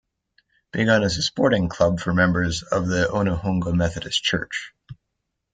[0.71, 4.73] Begun as a sporting club for members of the Onehunga Methodist Church.